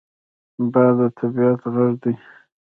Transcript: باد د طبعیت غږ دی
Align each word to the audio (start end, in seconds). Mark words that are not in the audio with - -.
باد 0.71 0.95
د 0.99 1.01
طبعیت 1.17 1.61
غږ 1.73 1.93
دی 2.03 2.13